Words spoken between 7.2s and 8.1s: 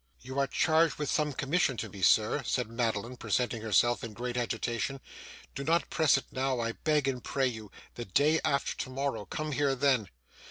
pray you. The